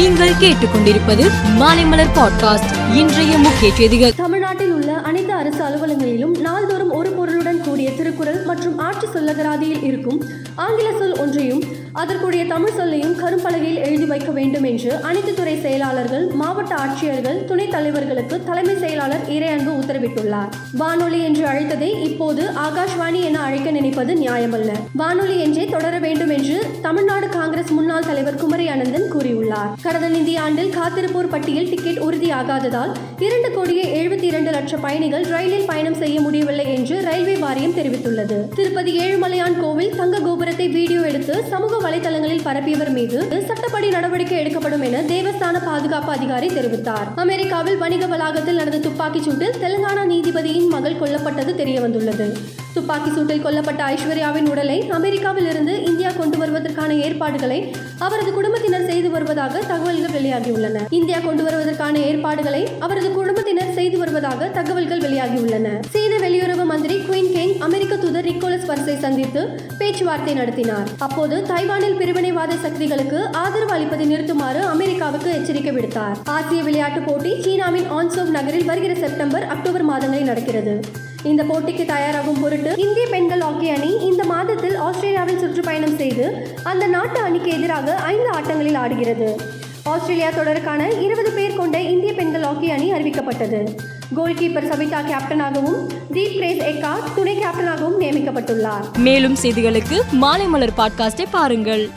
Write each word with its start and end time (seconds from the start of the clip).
நீங்கள் 0.00 0.34
கேட்டுக்கொண்டிருப்பது 0.34 1.30
மாலைமலர் 1.58 2.08
பாட்காஸ்ட். 2.14 2.94
இன்றைய 2.94 3.38
முக்கிய 3.38 3.74
செய்திகள். 3.74 4.14
தமிழ்நாட்டில் 4.14 4.72
உள்ள 4.90 5.02
அனைத்து 5.08 5.32
அரசு 5.32 5.60
அலுவலகங்களிலும் 5.64 6.32
நாள்தோறும் 6.40 6.92
ஒரு 6.92 7.10
பொருளுடன் 7.10 7.60
கூடிய 7.60 7.88
திருக்குறள் 7.90 8.38
மற்றும் 8.44 8.78
ஆட்சி 8.78 9.06
சொல்லகராதியில் 9.06 9.82
இருக்கும் 9.82 10.18
ஆங்கில 10.54 10.88
சொல் 10.98 11.18
ஒன்றையும் 11.18 11.62
அதற்குரிய 11.92 12.42
தமிழ் 12.46 12.74
சொல்லையும் 12.76 13.14
கரும்பலகையில் 13.20 13.80
எழுதி 13.86 14.04
வைக்க 14.04 14.30
வேண்டும் 14.30 14.62
என்று 14.62 14.90
அனைத்து 15.08 15.32
துறை 15.34 15.54
செயலாளர்கள் 15.60 16.24
மாவட்ட 16.40 16.72
ஆட்சியர்கள் 16.74 17.38
துணைத் 17.44 17.72
தலைவர்களுக்கு 17.74 18.36
தலைமை 18.44 18.74
செயலாளர் 18.78 19.24
இறையன்பு 19.28 19.72
உத்தரவிட்டுள்ளார். 19.80 20.50
வானொலி 20.72 21.20
என்று 21.22 21.44
அழைத்ததை 21.46 21.90
இப்போது 22.08 22.42
ஆகாஷ்வாணி 22.66 23.20
என 23.28 23.40
அழைக்க 23.40 23.70
நினைப்பது 23.70 24.14
நியாயமல்ல. 24.14 24.72
வானொலி 24.94 25.36
என்றே 25.40 25.64
தொடர 25.66 25.98
வேண்டும் 25.98 26.34
என்று 26.38 26.58
தமிழ்நாடு 26.82 27.28
காங்கிரஸ் 27.28 27.72
முன்னாள் 27.78 28.08
தலைவர் 28.10 28.40
குமரி 28.42 28.68
அனந்தன் 28.68 29.08
கூறியுள்ளார். 29.14 29.72
கடந்த 29.82 30.08
நிதி 30.08 30.36
ஆண்டில் 30.36 30.74
காத்திருப்போர் 30.78 31.32
பட்டியல் 31.36 31.68
டிக்கெட் 31.68 32.02
உறுதியாகாததால் 32.08 32.94
இரண்டு 33.28 33.50
கோடியே 33.52 33.86
எழுபத்தி 34.00 34.28
இரண்டு 34.32 34.50
லட்சம் 34.50 34.84
பயணிகள் 34.90 35.24
ரயிலில் 35.24 35.66
பயணம் 35.66 35.94
செய்ய 35.94 36.20
முடியவில்லை 36.20 36.64
என்று 36.74 37.02
ரயில்வே 37.02 37.34
வாரியம் 37.36 37.74
தெரிவித்துள்ளது. 37.74 38.36
திருப்பதி 38.54 38.92
ஏழுமலையான் 38.98 39.60
கோவில் 39.60 39.96
தங்க 39.96 40.18
கோபுரத்தை 40.18 40.68
வீடியோ 40.68 41.00
எடுத்து 41.00 41.44
சமூக 41.50 41.90
வலைதளங்களில் 41.90 42.44
பரப்பியவர் 42.44 42.90
மீது 42.90 43.42
சட்டப்படி 43.46 43.88
நடவடிக்கை 43.88 44.38
எடுக்கப்படும் 44.38 44.80
என 44.80 45.02
தேவஸ்தான 45.02 45.64
பாதுகாப்பு 45.64 46.12
அதிகாரி 46.12 46.48
தெரிவித்தார். 46.48 47.08
அமெரிக்காவில் 47.14 47.78
வணிக 47.78 48.06
வளாகத்தில் 48.06 48.54
நடந்த 48.54 48.78
துப்பாக்கிச் 48.78 49.28
சூட்டில் 49.28 49.58
தெலுங்கானா 49.62 50.04
நீதிபதியின் 50.06 50.68
மகள் 50.68 50.98
கொல்லப்பட்டது 50.98 51.54
தெரியவந்துள்ளது. 51.64 52.28
துப்பாக்கி 52.74 53.10
சூட்டில் 53.10 53.44
கொல்லப்பட்ட 53.44 53.80
ஐஸ்வர்யாவின் 53.92 54.48
உடலை 54.48 54.88
அமெரிக்காவில் 54.88 55.48
இருந்து 55.50 55.84
இந்தியா 55.84 56.10
கொண்டு 56.10 56.38
வருவதற்கான 56.38 56.94
ஏற்பாடுகளை 56.94 57.74
அவரது 57.98 58.32
குடும்பத்தினர் 58.32 58.84
செய்து 58.84 59.10
வருவதாக 59.10 59.58
தகவல்கள் 59.58 60.10
வெளியாகியுள்ளன. 60.10 60.78
இந்தியா 60.90 61.18
கொண்டு 61.18 61.42
வருவதற்கான 61.42 61.98
ஏற்பாடுகளை 61.98 62.68
அவரது 62.78 63.10
குடும்பத்தினர் 63.10 63.74
செய்து 63.74 63.98
வருவதாக 63.98 64.46
தகவல்கள் 64.46 64.98
வெளியாகியுள்ளன. 64.98 65.68
சீன 65.90 66.28
வெளியுறவு 66.28 66.64
மந்திரி 66.64 66.94
குயின் 66.94 67.32
கேங் 67.36 67.58
அமெரிக்க 67.58 67.96
தூதர் 67.96 68.24
நிக்கோலஸ் 68.24 68.68
பர்ஸை 68.68 68.98
சந்தித்து 68.98 69.60
பேச்சுவார்த்தை 69.78 70.34
நடத்தினார். 70.34 70.88
அப்போது 70.98 71.44
தைவானில் 71.48 71.98
பிரிவினைவாத 71.98 72.60
சக்திகளுக்கு 72.60 73.26
ஆதரவு 73.32 73.74
அளிப்பதை 73.74 74.06
நிறுத்துமாறு 74.14 74.58
அமெரிக்காவுக்கு 74.58 75.30
எச்சரிக்கை 75.30 75.74
விடுத்தார். 75.74 76.16
ஆசிய 76.24 76.62
விளையாட்டுப் 76.62 77.06
போட்டி 77.06 77.42
சீனாவின் 77.42 77.90
ஆன்சோவ் 77.90 78.34
நகரில் 78.38 78.64
வருகிற 78.64 78.94
செப்டம்பர் 78.94 79.46
அக்டோபர் 79.46 79.82
மாதங்களில் 79.82 80.26
நடக்கிறது. 80.26 80.99
இந்த 81.22 81.42
போட்டிக்கு 81.42 81.84
தயாராகும் 81.84 82.40
பொருட்டு 82.40 82.74
இந்திய 82.76 83.06
பெண்கள் 83.10 83.40
ஹாக்கி 83.40 83.68
அணி 83.68 83.98
இந்த 84.00 84.24
மாதத்தில் 84.24 84.76
ஆஸ்திரேலியாவில் 84.76 85.38
சுற்றுப்பயணம் 85.38 85.96
செய்து 85.96 86.48
அந்த 86.64 86.86
நாட்டு 86.86 87.20
அணிக்கு 87.20 87.50
எதிராக 87.50 87.94
ஐந்து 87.94 88.30
ஆட்டங்களில் 88.30 88.76
ஆடுகிறது. 88.76 89.40
ஆஸ்திரேலியா 89.84 90.28
தொடருக்கான 90.28 91.00
இருபது 91.00 91.30
பேர் 91.30 91.56
கொண்ட 91.56 91.80
இந்திய 91.80 92.12
பெண்கள் 92.12 92.42
ஹாக்கி 92.42 92.70
அணி 92.70 92.92
அறிவிக்கப்பட்டது. 92.92 93.76
கோல் 94.14 94.34
கீப்பர் 94.34 94.68
சபிதா 94.68 95.12
கேப்டனாகவும் 95.12 95.86
தீப் 96.12 96.36
பிரேஸ் 96.38 96.62
எக்கா 96.72 97.14
துணை 97.14 97.38
கேப்டனாகவும் 97.38 98.00
நியமிக்கப்பட்டுள்ளார். 98.00 98.96
மேலும் 98.98 99.36
செய்திகளுக்கு 99.42 100.00
மாலை 100.10 100.46
மலர் 100.46 100.72
பாட்காஸ்டை 100.76 101.24
பாருங்கள். 101.30 101.88